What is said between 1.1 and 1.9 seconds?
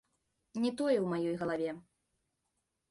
маёй галаве.